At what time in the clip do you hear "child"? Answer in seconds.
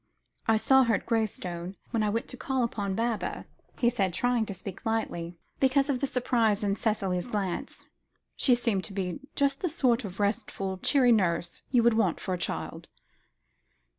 12.39-12.89